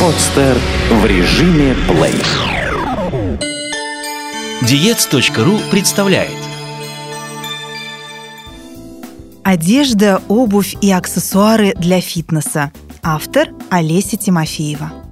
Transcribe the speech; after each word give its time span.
Подстер 0.00 0.56
в 0.90 1.04
режиме 1.04 1.74
плей. 1.86 2.14
Диец.ру 4.62 5.58
представляет 5.70 6.30
Одежда, 9.44 10.22
обувь 10.28 10.76
и 10.80 10.90
аксессуары 10.90 11.74
для 11.74 12.00
фитнеса. 12.00 12.72
Автор 13.02 13.50
Олеся 13.70 14.16
Тимофеева. 14.16 15.05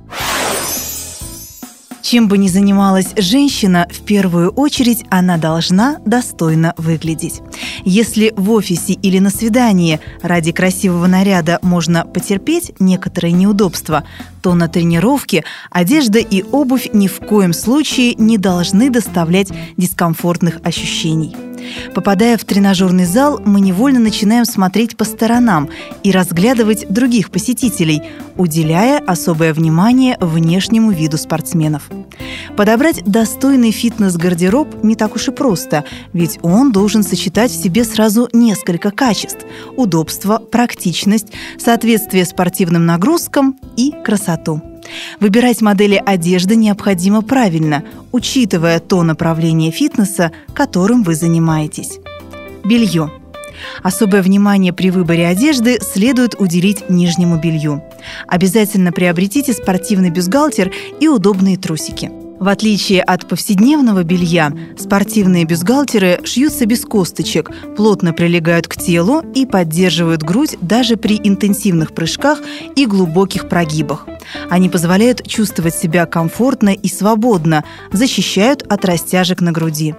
Чем 2.15 2.29
бы 2.29 2.39
ни 2.39 2.47
занималась 2.47 3.09
женщина, 3.17 3.89
в 3.91 4.03
первую 4.03 4.53
очередь 4.53 5.05
она 5.11 5.37
должна 5.37 5.99
достойно 6.07 6.73
выглядеть. 6.77 7.43
Если 7.85 8.33
в 8.37 8.53
офисе 8.53 8.93
или 8.93 9.19
на 9.19 9.31
свидании 9.31 9.99
ради 10.23 10.53
красивого 10.53 11.09
наряда 11.09 11.59
можно 11.63 12.05
потерпеть 12.05 12.71
некоторые 12.79 13.33
неудобства, 13.33 14.05
то 14.43 14.55
на 14.55 14.69
тренировке 14.69 15.43
одежда 15.73 16.21
и 16.21 16.45
обувь 16.45 16.89
ни 16.93 17.09
в 17.09 17.19
коем 17.19 17.53
случае 17.53 18.15
не 18.15 18.39
должны 18.39 18.91
доставлять 18.91 19.49
дискомфортных 19.77 20.61
ощущений. 20.63 21.35
Попадая 21.95 22.37
в 22.37 22.45
тренажерный 22.45 23.05
зал, 23.05 23.41
мы 23.45 23.61
невольно 23.61 24.01
начинаем 24.01 24.45
смотреть 24.45 24.97
по 24.97 25.05
сторонам 25.05 25.69
и 26.03 26.11
разглядывать 26.11 26.87
других 26.89 27.31
посетителей, 27.31 28.03
уделяя 28.37 28.99
особое 28.99 29.53
внимание 29.53 30.17
внешнему 30.21 30.91
виду 30.91 31.19
спортсменов. 31.19 31.91
Подобрать 32.57 33.03
достойный 33.05 33.71
фитнес-гардероб 33.71 34.83
не 34.83 34.95
так 34.97 35.17
уж 35.17 35.29
и 35.29 35.31
просто, 35.31 35.85
ведь 36.13 36.39
он 36.43 36.73
должен 36.73 37.03
сочетать 37.03 37.51
в 37.51 37.63
себе 37.63 37.85
сразу 37.85 38.29
несколько 38.33 38.91
качеств– 38.91 39.41
удобство, 39.77 40.39
практичность, 40.39 41.29
соответствие 41.59 42.25
спортивным 42.25 42.87
нагрузкам 42.87 43.59
и 43.77 43.93
красоту. 44.05 44.74
Выбирать 45.21 45.61
модели 45.61 46.03
одежды 46.05 46.57
необходимо 46.57 47.23
правильно, 47.23 47.85
учитывая 48.13 48.81
то 48.81 49.03
направление 49.03 49.71
фитнеса, 49.71 50.33
которым 50.55 51.03
вы 51.03 51.15
занимаетесь. 51.15 51.99
Белье. 52.65 53.11
Особое 53.83 54.23
внимание 54.23 54.73
при 54.73 54.91
выборе 54.91 55.27
одежды 55.27 55.79
следует 55.81 56.35
уделить 56.41 56.91
нижнему 56.91 57.39
белью. 57.39 57.83
Обязательно 58.27 58.93
приобретите 58.93 59.53
спортивный 59.53 60.11
бюстгальтер 60.11 60.73
и 61.01 61.09
удобные 61.09 61.57
трусики– 61.57 62.11
в 62.39 62.49
отличие 62.49 63.03
от 63.03 63.29
повседневного 63.29 64.03
белья, 64.03 64.53
спортивные 64.79 65.45
бюстгальтеры 65.45 66.21
шьются 66.25 66.67
без 66.67 66.85
косточек, 66.85 67.51
плотно 67.77 68.13
прилегают 68.13 68.69
к 68.69 68.77
телу 68.77 69.23
и 69.35 69.47
поддерживают 69.47 70.23
грудь 70.23 70.57
даже 70.61 70.97
при 70.97 71.21
интенсивных 71.23 71.95
прыжках 71.95 72.41
и 72.77 72.87
глубоких 72.87 73.49
прогибах. 73.49 74.07
Они 74.51 74.69
позволяют 74.69 75.27
чувствовать 75.27 75.75
себя 75.75 76.07
комфортно 76.07 76.71
и 76.71 76.89
свободно, 76.89 77.65
защищают 77.93 78.63
от 78.69 78.85
растяжек 78.85 79.41
на 79.41 79.53
груди. 79.53 79.95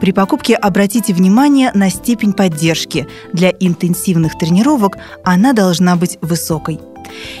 При 0.00 0.12
покупке 0.12 0.54
обратите 0.54 1.12
внимание 1.14 1.70
на 1.74 1.90
степень 1.90 2.32
поддержки. 2.32 3.06
Для 3.32 3.50
интенсивных 3.50 4.38
тренировок 4.38 4.96
она 5.24 5.52
должна 5.52 5.96
быть 5.96 6.18
высокой. 6.20 6.78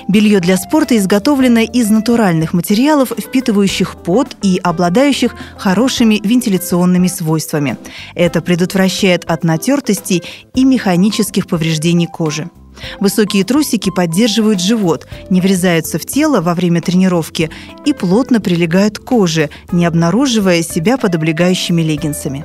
Белье 0.08 0.40
для 0.40 0.56
спорта 0.56 0.96
изготовлено 0.96 1.60
из 1.60 1.90
натуральных 1.90 2.52
материалов, 2.52 3.12
впитывающих 3.16 3.96
пот 3.96 4.36
и 4.42 4.60
обладающих 4.62 5.34
хорошими 5.56 6.20
вентиляционными 6.22 7.08
свойствами. 7.08 7.76
Это 8.14 8.40
предотвращает 8.40 9.24
от 9.24 9.44
натертостей 9.44 10.22
и 10.54 10.64
механических 10.64 11.46
повреждений 11.46 12.06
кожи. 12.06 12.50
Высокие 12.98 13.44
трусики 13.44 13.90
поддерживают 13.90 14.60
живот, 14.60 15.06
не 15.28 15.40
врезаются 15.40 15.98
в 15.98 16.06
тело 16.06 16.40
во 16.40 16.54
время 16.54 16.80
тренировки 16.80 17.50
и 17.84 17.92
плотно 17.92 18.40
прилегают 18.40 18.98
к 18.98 19.04
коже, 19.04 19.50
не 19.72 19.86
обнаруживая 19.86 20.62
себя 20.62 20.96
под 20.96 21.14
облегающими 21.14 21.82
леггинсами. 21.82 22.44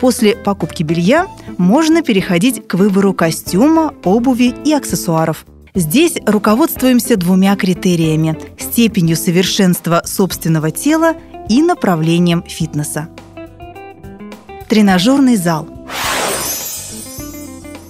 После 0.00 0.36
покупки 0.36 0.82
белья 0.82 1.26
можно 1.58 2.02
переходить 2.02 2.66
к 2.66 2.74
выбору 2.74 3.14
костюма, 3.14 3.94
обуви 4.04 4.54
и 4.64 4.72
аксессуаров. 4.72 5.46
Здесь 5.74 6.18
руководствуемся 6.26 7.16
двумя 7.16 7.56
критериями– 7.56 8.38
степенью 8.58 9.16
совершенства 9.16 10.02
собственного 10.04 10.70
тела 10.70 11.14
и 11.48 11.62
направлением 11.62 12.42
фитнеса. 12.46 13.08
Тренажерный 14.68 15.36
зал– 15.36 15.68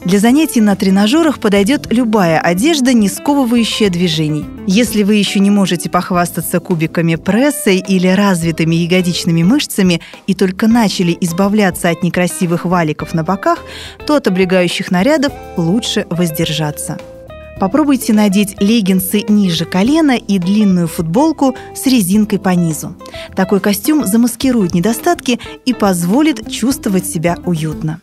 для 0.04 0.18
занятий 0.18 0.60
на 0.60 0.74
тренажерах 0.74 1.38
подойдет 1.38 1.86
любая 1.92 2.40
одежда, 2.40 2.92
не 2.92 3.08
сковывающая 3.08 3.88
движений. 3.88 4.44
Если 4.66 5.04
вы 5.04 5.14
еще 5.14 5.38
не 5.38 5.48
можете 5.48 5.88
похвастаться 5.88 6.58
кубиками 6.58 7.14
пресса 7.14 7.70
или 7.70 8.08
развитыми 8.08 8.74
ягодичными 8.74 9.44
мышцами 9.44 10.00
и 10.26 10.34
только 10.34 10.66
начали 10.66 11.16
избавляться 11.20 11.88
от 11.88 12.02
некрасивых 12.02 12.64
валиков 12.64 13.14
на 13.14 13.22
боках, 13.22 13.60
то 14.04 14.16
от 14.16 14.26
облегающих 14.26 14.90
нарядов 14.90 15.32
лучше 15.56 16.04
воздержаться. 16.10 16.98
Попробуйте 17.62 18.12
надеть 18.12 18.60
леггинсы 18.60 19.22
ниже 19.28 19.66
колена 19.66 20.16
и 20.16 20.40
длинную 20.40 20.88
футболку 20.88 21.54
с 21.76 21.86
резинкой 21.86 22.40
по 22.40 22.48
низу. 22.48 22.96
Такой 23.36 23.60
костюм 23.60 24.04
замаскирует 24.04 24.74
недостатки 24.74 25.38
и 25.64 25.72
позволит 25.72 26.50
чувствовать 26.50 27.06
себя 27.06 27.38
уютно. 27.46 28.00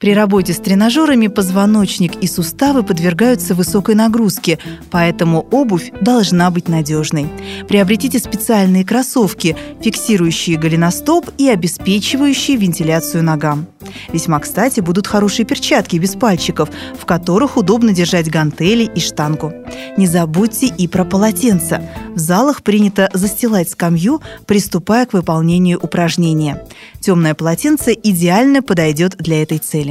При 0.00 0.14
работе 0.14 0.54
с 0.54 0.56
тренажерами 0.56 1.26
позвоночник 1.26 2.16
и 2.22 2.26
суставы 2.26 2.82
подвергаются 2.82 3.54
высокой 3.54 3.94
нагрузке, 3.94 4.58
поэтому 4.90 5.46
обувь 5.50 5.92
должна 6.00 6.50
быть 6.50 6.68
надежной. 6.68 7.28
Приобретите 7.68 8.18
специальные 8.18 8.86
кроссовки, 8.86 9.58
фиксирующие 9.82 10.56
голеностоп 10.56 11.28
и 11.36 11.50
обеспечивающие 11.50 12.56
вентиляцию 12.56 13.24
ногам. 13.24 13.66
Весьма 14.10 14.40
кстати 14.40 14.80
будут 14.80 15.06
хорошие 15.06 15.44
перчатки 15.44 15.96
без 15.96 16.14
пальчиков, 16.14 16.70
в 16.98 17.04
которых 17.04 17.58
удобно 17.58 17.92
держать 17.92 18.30
гантели 18.30 18.84
и 18.84 19.00
штангу. 19.00 19.52
Не 19.98 20.06
забудьте 20.06 20.66
и 20.66 20.88
про 20.88 21.04
полотенца. 21.04 21.82
В 22.14 22.18
залах 22.18 22.62
принято 22.62 23.10
застилать 23.12 23.68
скамью, 23.68 24.20
приступая 24.46 25.06
к 25.06 25.12
выполнению 25.12 25.78
упражнения. 25.78 26.66
Темное 27.00 27.34
полотенце 27.34 27.92
идеально 27.92 28.62
подойдет 28.62 29.16
для 29.18 29.42
этой 29.42 29.58
цели. 29.58 29.89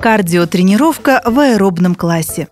Кардиотренировка 0.00 1.20
в 1.26 1.38
аэробном 1.38 1.94
классе. 1.94 2.48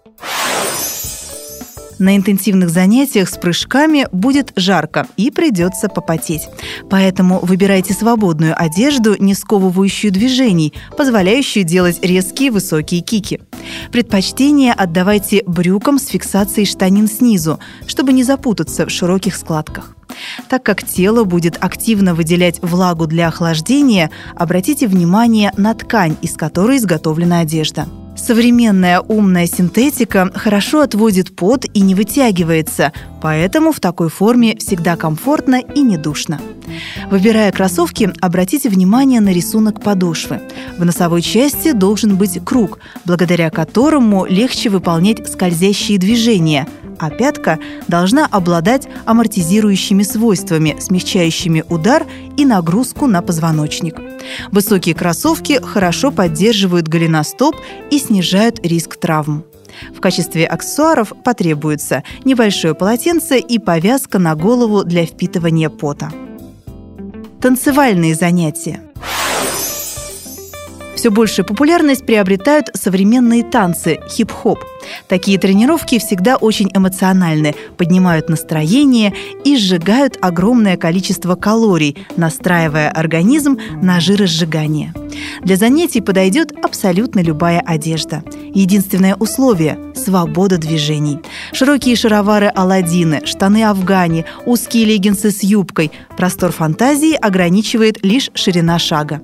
На 1.99 2.15
интенсивных 2.15 2.69
занятиях 2.69 3.31
с 3.31 3.39
прыжками 3.39 4.07
будет 4.13 4.53
жарко 4.55 5.07
и 5.17 5.31
придется 5.31 5.89
попотеть. 5.89 6.43
Поэтому 6.91 7.41
выбирайте 7.41 7.95
свободную 7.95 8.55
одежду, 8.55 9.17
не 9.19 9.33
сковывающую 9.33 10.13
движений, 10.13 10.75
позволяющую 10.95 11.65
делать 11.65 11.99
резкие 12.03 12.51
высокие 12.51 13.01
кики. 13.01 13.41
Предпочтение 13.93 14.75
отдавайте 14.75 15.43
брюкам 15.47 15.99
с 15.99 16.09
фиксацией 16.09 16.67
штанин 16.67 17.09
снизу, 17.09 17.61
чтобы 17.87 18.13
не 18.13 18.25
запутаться 18.25 18.85
в 18.85 18.91
широких 18.91 19.35
складках. 19.35 19.98
Так 20.49 20.63
как 20.63 20.83
тело 20.83 21.25
будет 21.25 21.57
активно 21.61 22.15
выделять 22.15 22.61
влагу 22.63 23.07
для 23.07 23.29
охлаждения, 23.29 24.11
обратите 24.35 24.87
внимание 24.87 25.53
на 25.57 25.75
ткань, 25.75 26.17
из 26.23 26.37
которой 26.37 26.79
изготовлена 26.79 27.41
одежда. 27.41 27.87
Современная 28.19 29.01
умная 29.01 29.47
синтетика 29.47 30.31
хорошо 30.35 30.81
отводит 30.81 31.37
пот 31.37 31.65
и 31.73 31.81
не 31.81 31.95
вытягивается, 31.95 32.93
поэтому 33.23 33.71
в 33.71 33.79
такой 33.79 34.11
форме 34.11 34.57
всегда 34.57 34.97
комфортно 34.97 35.61
и 35.61 35.81
не 35.81 35.97
душно. 35.97 36.41
Выбирая 37.11 37.53
кроссовки, 37.53 38.13
обратите 38.21 38.69
внимание 38.69 39.21
на 39.21 39.29
рисунок 39.29 39.81
подошвы. 39.81 40.41
В 40.77 40.85
носовой 40.85 41.23
части 41.23 41.73
должен 41.73 42.17
быть 42.17 42.41
круг, 42.45 42.81
благодаря 43.05 43.51
которому 43.51 44.27
легче 44.27 44.69
выполнять 44.69 45.27
скользящие 45.31 45.99
движения– 45.99 46.67
а 46.99 47.11
пятка 47.11 47.59
должна 47.87 48.27
обладать 48.27 48.89
амортизирующими 49.05 50.03
свойствами, 50.03 50.77
смягчающими 50.79 51.65
удар 51.69 52.07
и 52.37 52.45
нагрузку 52.45 53.07
на 53.07 53.23
позвоночник. 53.23 53.97
Высокие 54.53 54.95
кроссовки 54.95 55.61
хорошо 55.63 56.11
поддерживают 56.11 56.89
голеностоп 56.89 57.57
и 57.91 57.99
снижают 57.99 58.65
риск 58.65 58.97
травм. 58.97 59.45
В 59.97 60.01
качестве 60.01 60.47
аксессуаров 60.47 61.13
потребуется 61.25 62.03
небольшое 62.25 62.75
полотенце 62.75 63.39
и 63.39 63.59
повязка 63.59 64.19
на 64.19 64.35
голову 64.35 64.85
для 64.85 65.05
впитывания 65.05 65.71
пота. 65.71 66.11
Танцевальные 67.41 68.15
занятия– 68.15 68.83
Все 70.99 71.13
большую 71.13 71.47
популярность 71.47 72.05
приобретают 72.05 72.71
современные 72.75 73.45
танцы– 73.45 74.01
хип-хоп. 74.11 74.59
Такие 75.07 75.39
тренировки 75.39 76.01
всегда 76.01 76.35
очень 76.35 76.73
эмоциональны, 76.75 77.55
поднимают 77.77 78.29
настроение 78.29 79.15
и 79.45 79.57
сжигают 79.57 80.19
огромное 80.21 80.77
количество 80.77 81.37
калорий, 81.37 82.05
настраивая 82.17 82.91
организм 82.91 83.59
на 83.81 84.01
жиросжигание. 84.01 84.93
Для 85.45 85.55
занятий 85.55 86.01
подойдет 86.01 86.53
абсолютно 86.65 87.21
любая 87.21 87.61
одежда. 87.61 88.25
Единственное 88.53 89.15
условие– 89.15 89.79
свобода 89.95 90.59
движений. 90.59 91.21
Широкие 91.53 91.95
шаровары 91.95 92.49
Аладдины, 92.49 93.25
штаны 93.25 93.63
Афгани, 93.63 94.25
узкие 94.47 94.85
леггинсы 94.85 95.31
с 95.31 95.45
юбкой. 95.45 95.93
Простор 96.17 96.51
фантазии 96.51 97.15
ограничивает 97.15 98.05
лишь 98.05 98.33
ширина 98.35 98.81
шага. 98.81 99.21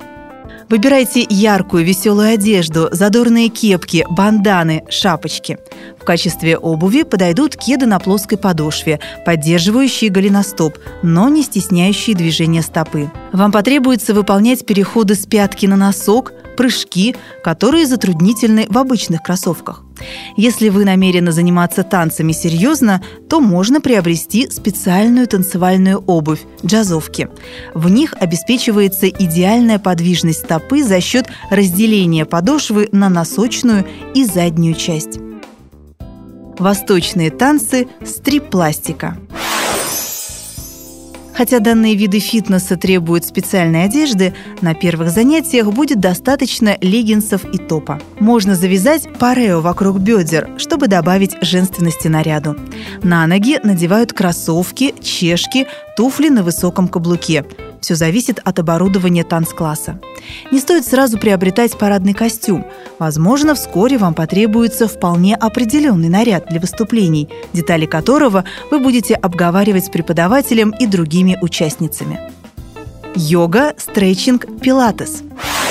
Выбирайте 0.68 1.26
яркую, 1.28 1.84
веселую 1.84 2.34
одежду, 2.34 2.88
задорные 2.90 3.48
кепки, 3.48 4.06
банданы, 4.10 4.84
шапочки. 4.88 5.58
В 6.00 6.04
качестве 6.04 6.56
обуви 6.56 7.02
подойдут 7.02 7.56
кеды 7.56 7.86
на 7.86 7.98
плоской 7.98 8.38
подошве, 8.38 8.98
поддерживающие 9.24 10.10
голеностоп, 10.10 10.78
но 11.02 11.28
не 11.28 11.42
стесняющие 11.42 12.16
движения 12.16 12.62
стопы. 12.62 13.10
Вам 13.32 13.52
потребуется 13.52 14.14
выполнять 14.14 14.66
переходы 14.66 15.14
с 15.14 15.26
пятки 15.26 15.66
на 15.66 15.76
носок, 15.76 16.32
прыжки, 16.56 17.14
которые 17.42 17.86
затруднительны 17.86 18.66
в 18.68 18.78
обычных 18.78 19.22
кроссовках. 19.22 19.83
Если 20.36 20.68
вы 20.68 20.84
намерены 20.84 21.32
заниматься 21.32 21.82
танцами 21.82 22.32
серьезно, 22.32 23.02
то 23.28 23.40
можно 23.40 23.80
приобрести 23.80 24.50
специальную 24.50 25.26
танцевальную 25.26 25.98
обувь– 25.98 26.40
джазовки. 26.64 27.28
В 27.74 27.88
них 27.88 28.14
обеспечивается 28.18 29.08
идеальная 29.08 29.78
подвижность 29.78 30.40
стопы 30.40 30.82
за 30.82 31.00
счет 31.00 31.28
разделения 31.50 32.24
подошвы 32.24 32.88
на 32.92 33.08
носочную 33.08 33.86
и 34.14 34.24
заднюю 34.24 34.74
часть. 34.74 35.18
Восточные 36.58 37.30
танцы 37.30 37.88
стрип-пластика– 38.04 39.18
Хотя 41.34 41.58
данные 41.58 41.96
виды 41.96 42.20
фитнеса 42.20 42.76
требуют 42.76 43.24
специальной 43.24 43.84
одежды, 43.84 44.34
на 44.60 44.74
первых 44.74 45.10
занятиях 45.10 45.66
будет 45.72 46.00
достаточно 46.00 46.78
леггинсов 46.80 47.44
и 47.52 47.58
топа. 47.58 48.00
Можно 48.20 48.54
завязать 48.54 49.08
парео 49.18 49.60
вокруг 49.60 49.98
бедер, 49.98 50.48
чтобы 50.58 50.86
добавить 50.86 51.36
женственности 51.42 52.08
наряду. 52.08 52.56
На 53.02 53.26
ноги 53.26 53.58
надевают 53.62 54.12
кроссовки, 54.12 54.94
чешки, 55.02 55.66
туфли 55.96 56.28
на 56.28 56.42
высоком 56.42 56.88
каблуке. 56.88 57.44
Все 57.84 57.96
зависит 57.96 58.40
от 58.42 58.58
оборудования 58.58 59.24
танцкласса. 59.24 60.00
Не 60.50 60.58
стоит 60.58 60.86
сразу 60.86 61.18
приобретать 61.18 61.76
парадный 61.76 62.14
костюм. 62.14 62.64
Возможно, 62.98 63.54
вскоре 63.54 63.98
вам 63.98 64.14
потребуется 64.14 64.88
вполне 64.88 65.36
определенный 65.36 66.08
наряд 66.08 66.46
для 66.48 66.60
выступлений, 66.60 67.28
детали 67.52 67.84
которого 67.84 68.46
вы 68.70 68.80
будете 68.80 69.16
обговаривать 69.16 69.84
с 69.84 69.90
преподавателем 69.90 70.70
и 70.70 70.86
другими 70.86 71.36
участницами. 71.42 72.18
Йога, 73.16 73.74
стретчинг, 73.76 74.46
пилатес– 74.62 75.22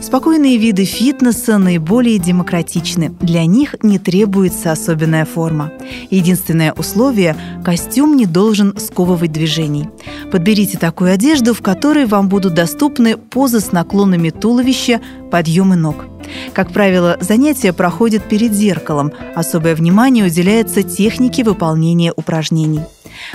Спокойные 0.00 0.56
виды 0.56 0.84
фитнеса 0.84 1.58
наиболее 1.58 2.18
демократичны. 2.18 3.14
Для 3.20 3.44
них 3.44 3.76
не 3.82 3.98
требуется 3.98 4.72
особенная 4.72 5.24
форма. 5.24 5.72
Единственное 6.08 6.72
условие– 6.72 7.36
костюм 7.64 8.16
не 8.16 8.26
должен 8.26 8.76
сковывать 8.78 9.32
движений. 9.32 9.88
Подберите 10.32 10.78
такую 10.78 11.12
одежду, 11.12 11.54
в 11.54 11.62
которой 11.62 12.06
вам 12.06 12.28
будут 12.28 12.54
доступны 12.54 13.16
позы 13.16 13.60
с 13.60 13.72
наклонами 13.72 14.30
туловища, 14.30 15.00
подъемы 15.30 15.76
ног. 15.76 16.06
Как 16.54 16.72
правило, 16.72 17.18
занятия 17.20 17.72
проходят 17.72 18.24
перед 18.24 18.52
зеркалом. 18.52 19.12
Особое 19.34 19.74
внимание 19.74 20.24
уделяется 20.24 20.82
технике 20.82 21.44
выполнения 21.44 22.12
упражнений. 22.16 22.80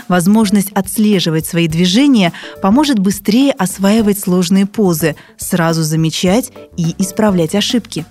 Возможность 0.07 0.71
отслеживать 0.71 1.45
свои 1.45 1.67
движения 1.67 2.33
поможет 2.61 2.99
быстрее 2.99 3.51
осваивать 3.51 4.19
сложные 4.19 4.65
позы, 4.65 5.15
сразу 5.37 5.83
замечать 5.83 6.51
и 6.77 6.95
исправлять 6.97 7.55
ошибки. 7.55 8.05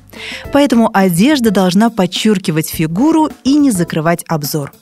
Поэтому 0.53 0.91
одежда 0.93 1.50
должна 1.50 1.91
подчеркивать 1.91 2.69
фигуру 2.69 3.31
и 3.44 3.56
не 3.56 3.71
закрывать 3.71 4.25
обзор. 4.29 4.73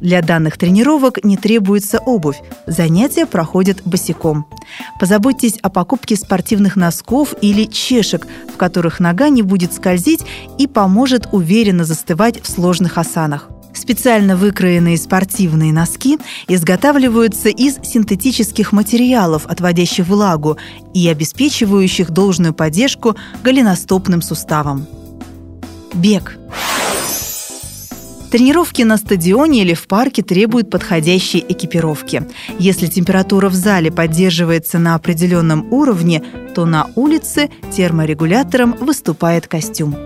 Для 0.00 0.22
данных 0.22 0.58
тренировок 0.58 1.24
не 1.24 1.36
требуется 1.36 1.98
обувь. 1.98 2.40
Занятия 2.66 3.26
проходят 3.26 3.82
босиком. 3.84 4.46
Позаботьтесь 5.00 5.58
о 5.62 5.70
покупке 5.70 6.14
спортивных 6.16 6.76
носков 6.76 7.34
или 7.40 7.64
чешек, 7.64 8.26
в 8.52 8.56
которых 8.56 9.00
нога 9.00 9.28
не 9.28 9.42
будет 9.42 9.72
скользить 9.72 10.24
и 10.58 10.66
поможет 10.66 11.28
уверенно 11.32 11.84
застывать 11.84 12.40
в 12.40 12.48
сложных 12.48 12.96
осанах. 12.96 13.48
Специально 13.78 14.36
выкроенные 14.36 14.98
спортивные 14.98 15.72
носки 15.72 16.18
изготавливаются 16.48 17.48
из 17.48 17.76
синтетических 17.84 18.72
материалов, 18.72 19.46
отводящих 19.46 20.08
влагу 20.08 20.58
и 20.94 21.08
обеспечивающих 21.08 22.10
должную 22.10 22.52
поддержку 22.52 23.14
голеностопным 23.44 24.20
суставам. 24.20 24.88
Бег. 25.94 26.38
Тренировки 28.30 28.82
на 28.82 28.98
стадионе 28.98 29.62
или 29.62 29.72
в 29.72 29.86
парке 29.86 30.22
требуют 30.22 30.68
подходящей 30.70 31.42
экипировки. 31.48 32.24
Если 32.58 32.86
температура 32.86 33.48
в 33.48 33.54
зале 33.54 33.90
поддерживается 33.90 34.78
на 34.78 34.94
определенном 34.94 35.72
уровне, 35.72 36.22
то 36.54 36.66
на 36.66 36.90
улице 36.94 37.48
терморегулятором 37.74 38.76
выступает 38.80 39.46
костюм. 39.46 39.96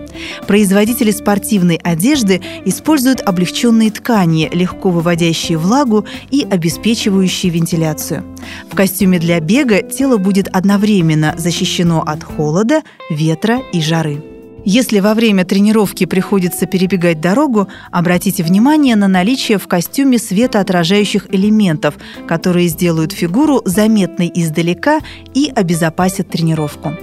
Производители 0.46 1.10
спортивной 1.10 1.76
одежды 1.76 2.40
используют 2.64 3.20
облегченные 3.22 3.90
ткани, 3.90 4.48
легко 4.52 4.90
выводящие 4.90 5.58
влагу 5.58 6.06
и 6.30 6.46
обеспечивающие 6.48 7.50
вентиляцию. 7.50 8.24
В 8.70 8.76
костюме 8.76 9.18
для 9.18 9.40
бега 9.40 9.82
тело 9.82 10.16
будет 10.16 10.46
одновременно 10.48 11.34
защищено 11.36 12.02
от 12.02 12.22
холода, 12.22 12.82
ветра 13.10 13.60
и 13.72 13.80
жары. 13.80 14.22
Если 14.64 15.00
во 15.00 15.14
время 15.14 15.44
тренировки 15.44 16.06
приходится 16.06 16.66
перебегать 16.66 17.20
дорогу, 17.20 17.68
обратите 17.90 18.44
внимание 18.44 18.94
на 18.94 19.08
наличие 19.08 19.58
в 19.58 19.66
костюме 19.66 20.18
светоотражающих 20.18 21.26
элементов, 21.34 21.94
которые 22.28 22.68
сделают 22.68 23.12
фигуру 23.12 23.62
заметной 23.64 24.30
издалека 24.32 25.00
и 25.34 25.52
обезопасят 25.54 26.28
тренировку. 26.28 26.96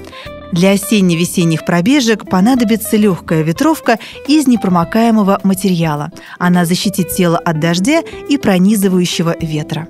Для 0.51 0.71
осенне-весенних 0.71 1.65
пробежек 1.65 2.27
понадобится 2.27 2.97
легкая 2.97 3.44
ветровка 3.44 4.00
из 4.27 4.47
непромокаемого 4.47 5.41
материала. 5.44 6.11
Она 6.39 6.65
защитит 6.65 7.09
тело 7.09 7.38
от 7.38 7.59
дождя 7.59 8.01
и 8.29 8.38
пронизывающего 8.38 9.35
ветра. 9.39 9.88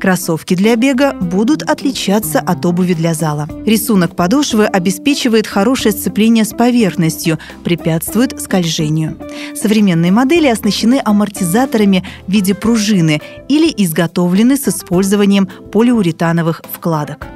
Кроссовки 0.00 0.54
для 0.54 0.76
бега 0.76 1.12
будут 1.12 1.62
отличаться 1.62 2.40
от 2.40 2.64
обуви 2.66 2.94
для 2.94 3.14
зала. 3.14 3.48
Рисунок 3.66 4.16
подошвы 4.16 4.66
обеспечивает 4.66 5.46
хорошее 5.46 5.92
сцепление 5.92 6.44
с 6.44 6.50
поверхностью, 6.50 7.38
препятствует 7.64 8.40
скольжению. 8.40 9.16
Современные 9.54 10.12
модели 10.12 10.48
оснащены 10.48 11.00
амортизаторами 11.04 12.04
в 12.26 12.32
виде 12.32 12.54
пружины 12.54 13.20
или 13.48 13.72
изготовлены 13.76 14.56
с 14.56 14.68
использованием 14.68 15.48
полиуретановых 15.72 16.62
вкладок. 16.72 17.26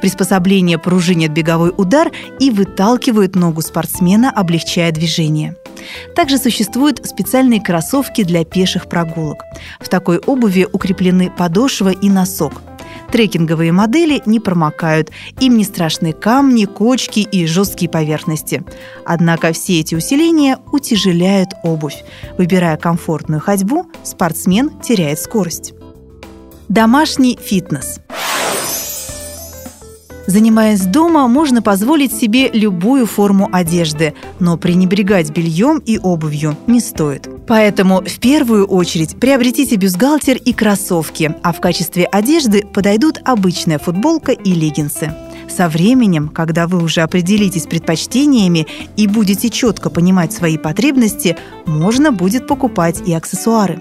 Приспособление 0.00 0.78
пружинит 0.78 1.32
беговой 1.32 1.72
удар 1.76 2.10
и 2.40 2.50
выталкивает 2.50 3.34
ногу 3.34 3.62
спортсмена, 3.62 4.30
облегчая 4.30 4.92
движение. 4.92 5.56
Также 6.14 6.38
существуют 6.38 7.06
специальные 7.06 7.60
кроссовки 7.60 8.24
для 8.24 8.44
пеших 8.44 8.88
прогулок. 8.88 9.42
В 9.80 9.88
такой 9.88 10.18
обуви 10.18 10.66
укреплены 10.70 11.30
подошва 11.30 11.90
и 11.90 12.08
носок. 12.08 12.62
Трекинговые 13.10 13.72
модели 13.72 14.22
не 14.26 14.38
промокают, 14.38 15.10
им 15.40 15.56
не 15.56 15.64
страшны 15.64 16.12
камни, 16.12 16.66
кочки 16.66 17.20
и 17.20 17.46
жесткие 17.46 17.90
поверхности. 17.90 18.62
Однако 19.06 19.52
все 19.52 19.80
эти 19.80 19.94
усиления 19.94 20.58
утяжеляют 20.72 21.50
обувь. 21.62 22.04
Выбирая 22.36 22.76
комфортную 22.76 23.40
ходьбу, 23.40 23.86
спортсмен 24.02 24.78
теряет 24.80 25.20
скорость. 25.20 25.72
Домашний 26.68 27.38
фитнес– 27.40 28.00
Занимаясь 30.28 30.82
дома, 30.82 31.26
можно 31.26 31.62
позволить 31.62 32.12
себе 32.12 32.50
любую 32.50 33.06
форму 33.06 33.48
одежды, 33.50 34.12
но 34.38 34.58
пренебрегать 34.58 35.30
бельем 35.30 35.78
и 35.78 35.98
обувью 35.98 36.54
не 36.66 36.80
стоит. 36.80 37.30
Поэтому 37.46 38.02
в 38.02 38.18
первую 38.18 38.66
очередь 38.66 39.18
приобретите 39.18 39.76
бюстгальтер 39.76 40.36
и 40.36 40.52
кроссовки, 40.52 41.34
а 41.42 41.54
в 41.54 41.60
качестве 41.62 42.04
одежды 42.04 42.66
подойдут 42.74 43.22
обычная 43.24 43.78
футболка 43.78 44.32
и 44.32 44.52
леггинсы. 44.52 45.14
Со 45.48 45.66
временем, 45.70 46.28
когда 46.28 46.66
вы 46.66 46.82
уже 46.82 47.00
определитесь 47.00 47.66
предпочтениями 47.66 48.66
и 48.98 49.06
будете 49.06 49.48
четко 49.48 49.88
понимать 49.88 50.34
свои 50.34 50.58
потребности, 50.58 51.38
можно 51.64 52.12
будет 52.12 52.46
покупать 52.46 53.00
и 53.06 53.14
аксессуары. 53.14 53.80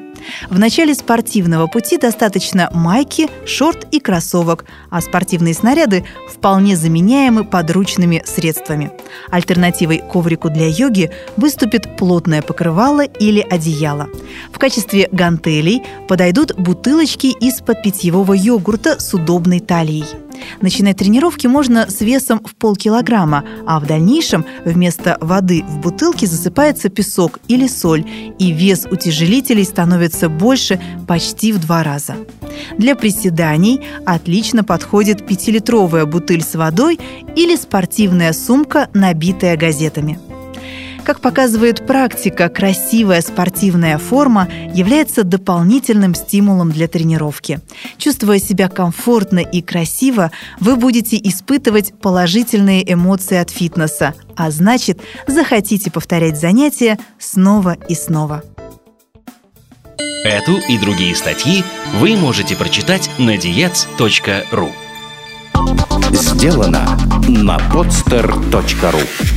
В 0.50 0.60
начале 0.60 0.94
спортивного 0.94 1.68
пути 1.68 1.98
достаточно 1.98 2.70
майки, 2.74 3.30
шорт 3.46 3.88
и 3.92 4.00
кроссовок, 4.00 4.66
а 4.90 5.02
спортивные 5.02 5.54
снаряды 5.54 6.06
вполне 6.30 6.76
заменяемы 6.76 7.44
подручными 7.44 8.24
средствами. 8.26 8.92
Альтернативой 9.30 10.00
коврику 10.00 10.50
для 10.50 10.68
йоги 10.68 11.12
выступит 11.36 11.98
плотное 11.98 12.42
покрывало 12.42 13.02
или 13.02 13.42
одеяло. 13.42 14.08
В 14.52 14.60
качестве 14.60 15.10
гантелей 15.12 15.84
подойдут 16.08 16.56
бутылочки 16.56 17.28
из-под 17.28 17.82
питьевого 17.82 18.34
йогурта 18.34 19.00
с 19.00 19.14
удобной 19.14 19.60
талией. 19.60 20.27
Начинать 20.62 20.98
тренировки 20.98 21.48
можно 21.48 21.90
с 21.90 22.02
весом 22.02 22.42
в 22.44 22.56
полкилограмма, 22.56 23.44
а 23.66 23.80
в 23.80 23.86
дальнейшем 23.86 24.46
вместо 24.66 25.18
воды 25.22 25.64
в 25.68 25.80
бутылке 25.80 26.28
засыпается 26.28 26.90
песок 26.90 27.40
или 27.48 27.68
соль, 27.68 28.06
и 28.40 28.52
вес 28.52 28.88
утяжелителей 28.90 29.64
становится 29.64 30.30
больше 30.30 30.80
почти 31.08 31.52
в 31.52 31.60
два 31.60 31.84
раза. 31.84 32.16
Для 32.78 32.96
приседаний 32.96 33.82
отлично 34.06 34.64
подходит 34.64 35.26
пятилитровая 35.26 36.06
бутыль 36.06 36.44
с 36.44 36.56
водой 36.56 37.00
или 37.36 37.56
спортивная 37.56 38.34
сумка, 38.34 38.90
набитая 38.94 39.58
газетами. 39.58 40.20
Как 41.08 41.22
показывает 41.22 41.88
практика, 41.88 42.50
красивая 42.50 43.22
спортивная 43.22 43.98
форма 43.98 44.50
является 44.74 45.24
дополнительным 45.24 46.14
стимулом 46.14 46.70
для 46.70 46.90
тренировки. 46.90 47.62
Чувствуя 47.98 48.40
себя 48.40 48.68
комфортно 48.68 49.40
и 49.40 49.62
красиво, 49.62 50.32
вы 50.60 50.76
будете 50.76 51.16
испытывать 51.16 51.98
положительные 52.02 52.84
эмоции 52.92 53.38
от 53.38 53.52
фитнеса, 53.52 54.16
а 54.36 54.52
значит, 54.52 55.00
захотите 55.28 55.90
повторять 55.92 56.38
занятия 56.38 57.00
снова 57.20 57.78
и 57.88 57.96
снова. 57.96 58.44
Эту 60.26 60.58
и 60.68 60.78
другие 60.78 61.16
статьи 61.16 61.64
вы 62.02 62.18
можете 62.18 62.58
прочитать 62.58 63.10
на 63.18 63.38
diets.ru 63.38 64.72
Сделано 66.12 66.86
на 67.30 67.58
podster.ru 67.72 69.37